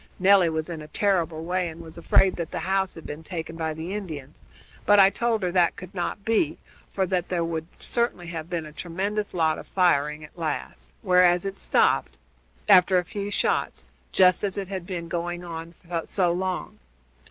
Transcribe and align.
Nelly 0.17 0.49
was 0.49 0.67
in 0.67 0.81
a 0.81 0.87
terrible 0.87 1.45
way, 1.45 1.69
and 1.69 1.79
was 1.79 1.95
afraid 1.95 2.35
that 2.37 2.49
the 2.49 2.61
house 2.65 2.95
had 2.95 3.05
been 3.05 3.21
taken 3.21 3.55
by 3.55 3.71
the 3.75 3.93
Indians, 3.93 4.41
but 4.83 4.97
I 4.99 5.11
told 5.11 5.43
her 5.43 5.51
that 5.51 5.75
could 5.75 5.93
not 5.93 6.25
be, 6.25 6.57
for 6.91 7.05
that 7.05 7.29
there 7.29 7.43
would 7.43 7.67
certainly 7.77 8.25
have 8.25 8.49
been 8.49 8.65
a 8.65 8.71
tremendous 8.71 9.31
lot 9.35 9.59
of 9.59 9.67
firing 9.67 10.23
at 10.23 10.35
last, 10.35 10.89
whereas 11.03 11.45
it 11.45 11.59
stopped, 11.59 12.17
after 12.67 12.97
a 12.97 13.05
few 13.05 13.29
shots, 13.29 13.83
just 14.11 14.43
as 14.43 14.57
it 14.57 14.69
had 14.69 14.87
been 14.87 15.07
going 15.07 15.45
on 15.45 15.75
so 16.05 16.31
long. 16.31 16.79